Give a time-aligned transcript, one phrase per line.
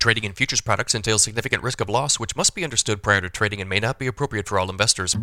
[0.00, 3.28] Trading in futures products entails significant risk of loss, which must be understood prior to
[3.28, 5.16] trading and may not be appropriate for all investors.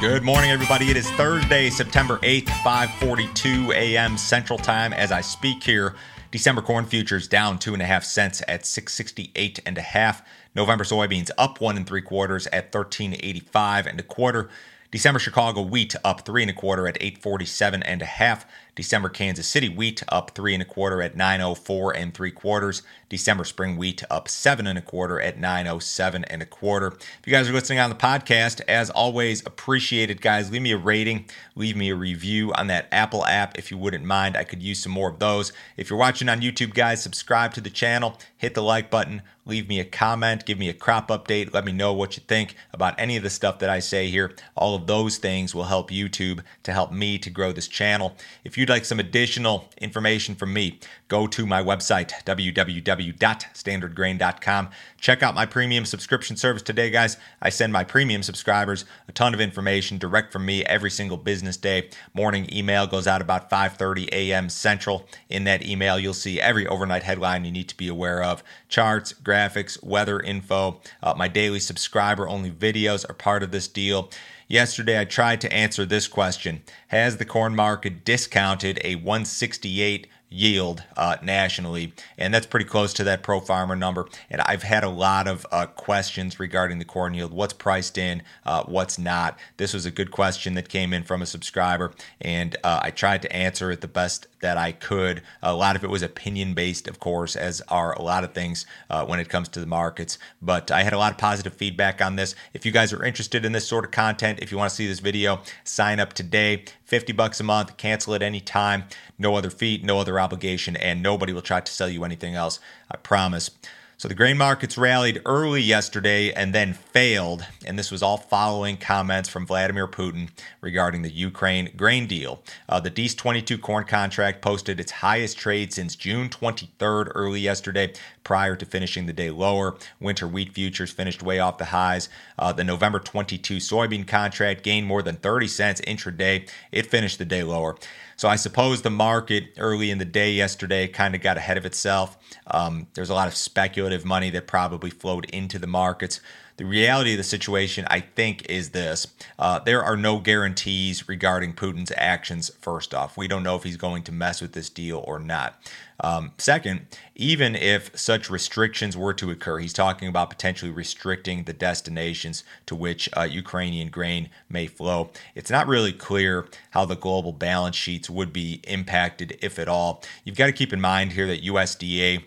[0.00, 0.90] Good morning, everybody.
[0.90, 4.18] It is Thursday, September 8th, 5:42 a.m.
[4.18, 4.92] Central Time.
[4.92, 5.94] As I speak here,
[6.32, 10.22] December corn futures down two and a half cents at 668 and a half.
[10.58, 14.50] November soybeans up one and three quarters at 1385 and a quarter.
[14.90, 18.44] December Chicago wheat up three and a quarter at 847 and a half.
[18.78, 22.82] December Kansas City wheat up three and a quarter at 904 and three quarters.
[23.08, 26.86] December spring wheat up seven and a quarter at 907 and a quarter.
[26.86, 30.52] If you guys are listening on the podcast, as always, appreciate it, guys.
[30.52, 31.24] Leave me a rating,
[31.56, 34.36] leave me a review on that Apple app if you wouldn't mind.
[34.36, 35.52] I could use some more of those.
[35.76, 39.68] If you're watching on YouTube, guys, subscribe to the channel, hit the like button, leave
[39.68, 42.94] me a comment, give me a crop update, let me know what you think about
[43.00, 44.34] any of the stuff that I say here.
[44.54, 48.14] All of those things will help YouTube to help me to grow this channel.
[48.44, 54.68] If you'd like some additional information from me, go to my website, www.standardgrain.com.
[55.00, 57.16] Check out my premium subscription service today, guys.
[57.40, 61.56] I send my premium subscribers a ton of information direct from me every single business
[61.56, 61.88] day.
[62.12, 64.50] Morning email goes out about 5:30 a.m.
[64.50, 65.08] Central.
[65.30, 69.14] In that email, you'll see every overnight headline you need to be aware of, charts,
[69.14, 70.82] graphics, weather info.
[71.02, 74.10] Uh, my daily subscriber only videos are part of this deal.
[74.50, 80.82] Yesterday, I tried to answer this question Has the corn market discounted a 168 yield
[80.96, 84.06] uh, nationally, and that's pretty close to that pro farmer number.
[84.30, 88.22] And I've had a lot of uh, questions regarding the corn yield what's priced in,
[88.46, 89.38] uh, what's not.
[89.58, 93.20] This was a good question that came in from a subscriber, and uh, I tried
[93.22, 95.22] to answer it the best that I could.
[95.42, 98.66] A lot of it was opinion based, of course, as are a lot of things
[98.90, 100.18] uh, when it comes to the markets.
[100.40, 102.34] But I had a lot of positive feedback on this.
[102.52, 104.86] If you guys are interested in this sort of content, if you want to see
[104.86, 106.64] this video, sign up today.
[106.84, 108.84] 50 bucks a month, cancel at any time,
[109.18, 112.60] no other fee, no other obligation, and nobody will try to sell you anything else.
[112.90, 113.50] I promise.
[113.98, 118.76] So the grain markets rallied early yesterday and then failed, and this was all following
[118.76, 120.28] comments from Vladimir Putin
[120.60, 122.40] regarding the Ukraine grain deal.
[122.68, 127.92] Uh, the DEES 22 corn contract posted its highest trade since June 23rd early yesterday,
[128.22, 129.76] prior to finishing the day lower.
[129.98, 132.08] Winter wheat futures finished way off the highs.
[132.38, 136.48] Uh, the November 22 soybean contract gained more than 30 cents intraday.
[136.70, 137.74] It finished the day lower.
[138.18, 141.64] So I suppose the market early in the day yesterday kind of got ahead of
[141.64, 142.18] itself.
[142.48, 146.20] Um, there's a lot of speculative money that probably flowed into the markets.
[146.58, 149.06] The reality of the situation, I think, is this
[149.38, 153.16] uh, there are no guarantees regarding Putin's actions, first off.
[153.16, 155.54] We don't know if he's going to mess with this deal or not.
[156.00, 161.52] Um, second, even if such restrictions were to occur, he's talking about potentially restricting the
[161.52, 165.10] destinations to which uh, Ukrainian grain may flow.
[165.36, 170.02] It's not really clear how the global balance sheets would be impacted, if at all.
[170.24, 172.24] You've got to keep in mind here that USDA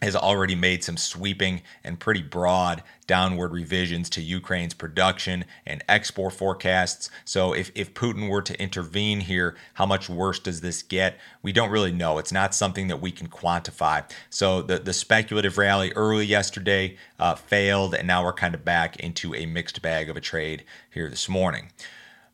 [0.00, 6.34] has already made some sweeping and pretty broad downward revisions to Ukraine's production and export
[6.34, 7.10] forecasts.
[7.24, 11.18] So, if, if Putin were to intervene here, how much worse does this get?
[11.42, 12.18] We don't really know.
[12.18, 14.08] It's not something that we can quantify.
[14.30, 18.96] So, the, the speculative rally early yesterday uh, failed, and now we're kind of back
[18.96, 21.70] into a mixed bag of a trade here this morning.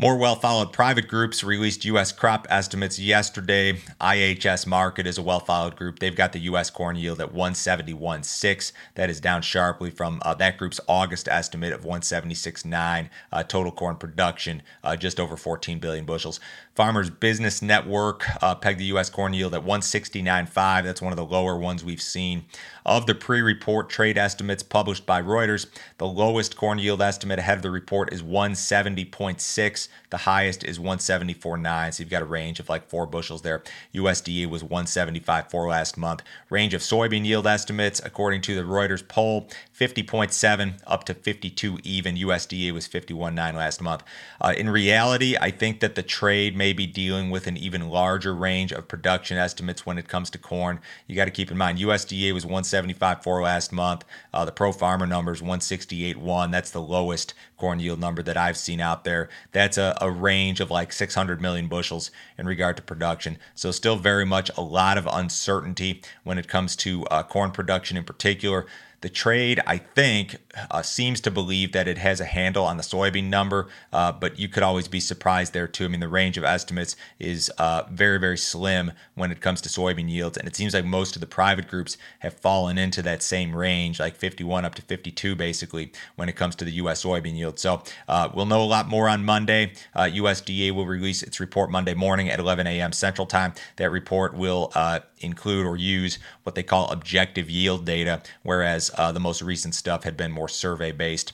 [0.00, 2.10] More well followed private groups released U.S.
[2.10, 3.74] crop estimates yesterday.
[4.00, 5.98] IHS Markit is a well followed group.
[5.98, 6.70] They've got the U.S.
[6.70, 8.72] corn yield at 171.6.
[8.94, 13.10] That is down sharply from uh, that group's August estimate of 176.9.
[13.30, 16.40] Uh, total corn production uh, just over 14 billion bushels.
[16.74, 19.10] Farmers Business Network uh, pegged the U.S.
[19.10, 20.82] corn yield at 169.5.
[20.82, 22.46] That's one of the lower ones we've seen.
[22.86, 25.66] Of the pre report trade estimates published by Reuters,
[25.98, 29.88] the lowest corn yield estimate ahead of the report is 170.6.
[30.10, 31.94] The highest is 174.9.
[31.94, 33.62] So you've got a range of like four bushels there.
[33.94, 36.22] USDA was 175.4 last month.
[36.48, 42.16] Range of soybean yield estimates, according to the Reuters poll, 50.7 up to 52 even.
[42.16, 44.02] USDA was 51.9 last month.
[44.40, 48.34] Uh, in reality, I think that the trade may be dealing with an even larger
[48.34, 50.80] range of production estimates when it comes to corn.
[51.06, 54.04] You got to keep in mind USDA was 175.4 last month.
[54.32, 56.50] Uh, the pro farmer numbers 168.1.
[56.50, 59.28] That's the lowest corn yield number that I've seen out there.
[59.52, 63.36] That's a, a range of like 600 million bushels in regard to production.
[63.54, 67.98] So still very much a lot of uncertainty when it comes to uh, corn production
[67.98, 68.66] in particular.
[69.00, 70.36] The trade, I think,
[70.70, 74.38] uh, seems to believe that it has a handle on the soybean number, uh, but
[74.38, 75.86] you could always be surprised there too.
[75.86, 79.70] I mean, the range of estimates is uh, very, very slim when it comes to
[79.70, 83.22] soybean yields, and it seems like most of the private groups have fallen into that
[83.22, 87.02] same range, like 51 up to 52, basically, when it comes to the U.S.
[87.02, 87.58] soybean yield.
[87.58, 89.72] So uh, we'll know a lot more on Monday.
[89.96, 92.92] USDA uh, will release its report Monday morning at 11 a.m.
[92.92, 93.54] Central Time.
[93.76, 99.12] That report will uh, include or use what they call objective yield data, whereas uh,
[99.12, 101.32] the most recent stuff had been more survey based.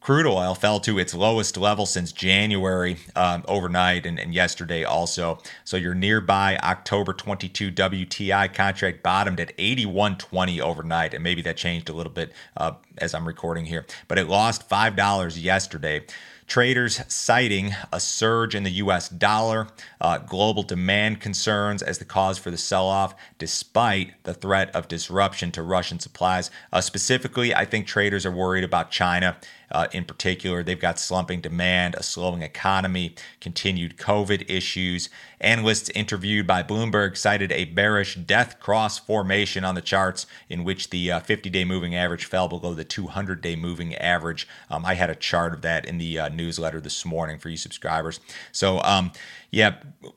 [0.00, 5.38] Crude oil fell to its lowest level since January um, overnight and, and, yesterday also.
[5.64, 11.88] So your nearby October 22 WTI contract bottomed at 81.20 overnight, and maybe that changed
[11.88, 16.04] a little bit uh, as I'm recording here, but it lost $5 yesterday.
[16.48, 19.68] Traders citing a surge in the US dollar,
[20.00, 24.88] uh, global demand concerns as the cause for the sell off, despite the threat of
[24.88, 26.50] disruption to Russian supplies.
[26.72, 29.36] Uh, specifically, I think traders are worried about China
[29.70, 30.62] uh, in particular.
[30.62, 35.08] They've got slumping demand, a slowing economy, continued COVID issues.
[35.40, 40.90] Analysts interviewed by Bloomberg cited a bearish death cross formation on the charts in which
[40.90, 44.48] the 50 uh, day moving average fell below the 200 day moving average.
[44.70, 47.56] Um, I had a chart of that in the uh, newsletter this morning for you
[47.56, 48.20] subscribers.
[48.52, 49.12] So, um,
[49.50, 49.76] yeah,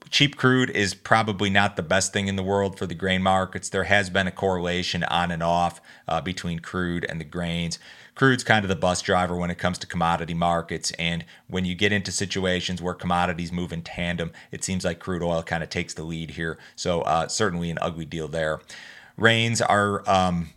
[0.09, 3.69] cheap crude is probably not the best thing in the world for the grain markets.
[3.69, 7.79] There has been a correlation on and off uh, between crude and the grains
[8.15, 10.91] crude's kind of the bus driver when it comes to commodity markets.
[10.91, 15.23] And when you get into situations where commodities move in tandem, it seems like crude
[15.23, 16.57] oil kind of takes the lead here.
[16.77, 18.61] So uh, certainly an ugly deal there.
[19.17, 20.09] Rains are.
[20.09, 20.51] Um,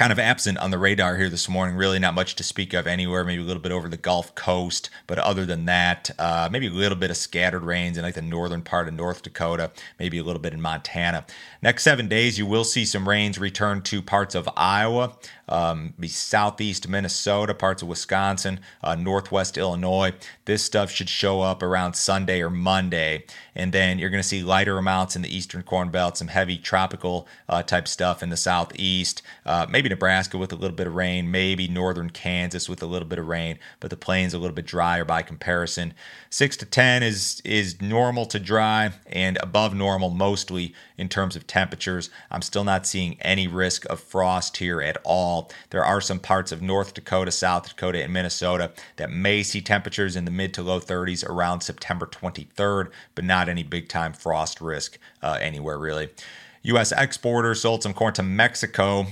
[0.00, 1.76] kind of absent on the radar here this morning.
[1.76, 3.22] Really, not much to speak of anywhere.
[3.22, 6.70] Maybe a little bit over the Gulf Coast, but other than that, uh, maybe a
[6.70, 9.70] little bit of scattered rains in like the northern part of North Dakota.
[9.98, 11.26] Maybe a little bit in Montana.
[11.60, 15.18] Next seven days, you will see some rains return to parts of Iowa
[15.50, 20.12] um, be southeast Minnesota, parts of Wisconsin, uh, northwest Illinois.
[20.44, 23.24] This stuff should show up around Sunday or Monday.
[23.54, 26.56] And then you're going to see lighter amounts in the eastern corn belt, some heavy
[26.56, 30.94] tropical uh, type stuff in the southeast, uh, maybe Nebraska with a little bit of
[30.94, 34.54] rain, maybe northern Kansas with a little bit of rain, but the plains a little
[34.54, 35.92] bit drier by comparison.
[36.30, 41.46] Six to 10 is, is normal to dry and above normal mostly in terms of
[41.46, 42.10] temperatures.
[42.30, 45.50] I'm still not seeing any risk of frost here at all.
[45.70, 50.16] There are some parts of North Dakota, South Dakota, and Minnesota that may see temperatures
[50.16, 54.60] in the mid to low 30s around September 23rd, but not any big time frost
[54.60, 56.10] risk uh, anywhere really.
[56.62, 56.92] U.S.
[56.92, 59.06] exporters sold some corn to Mexico.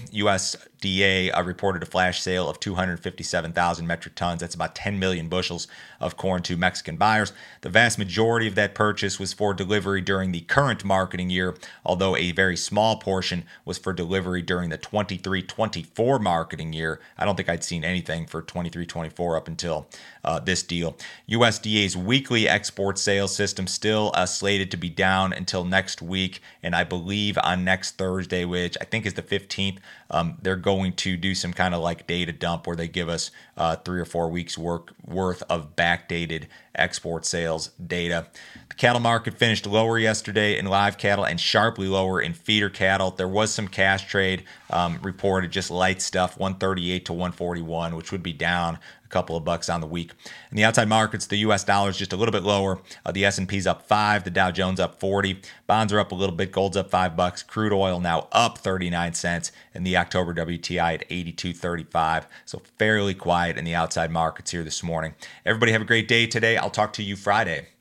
[0.79, 4.41] USDA uh, reported a flash sale of 257,000 metric tons.
[4.41, 5.67] That's about 10 million bushels
[6.01, 7.33] of corn to Mexican buyers.
[7.63, 12.17] The vast majority of that purchase was for delivery during the current marketing year, although
[12.17, 17.01] a very small portion was for delivery during the 23 24 marketing year.
[17.17, 19.89] I don't think I'd seen anything for 23 24 up until
[20.25, 20.97] uh, this deal.
[21.29, 26.75] USDA's weekly export sales system still uh, slated to be down until next week, and
[26.75, 29.79] I believe on next Thursday, which I think is the 15th.
[30.11, 33.31] Um, they're going to do some kind of like data dump where they give us
[33.57, 36.45] uh, three or four weeks work worth of backdated
[36.79, 38.27] export sales data.
[38.69, 43.11] The cattle market finished lower yesterday in live cattle and sharply lower in feeder cattle.
[43.11, 48.23] There was some cash trade um, reported, just light stuff, 138 to 141, which would
[48.23, 48.79] be down
[49.09, 50.13] a couple of bucks on the week.
[50.51, 51.65] In the outside markets, the U.S.
[51.65, 52.81] dollar is just a little bit lower.
[53.07, 55.41] Uh, the S&P's up five, the Dow Jones up 40.
[55.67, 56.53] Bonds are up a little bit.
[56.53, 57.43] Gold's up five bucks.
[57.43, 62.27] Crude oil now up 39 cents, and the October WTI at 82.35.
[62.45, 65.15] So fairly quiet in the outside markets here this morning.
[65.47, 66.59] Everybody have a great day today.
[66.69, 67.78] I'll talk to you Friday.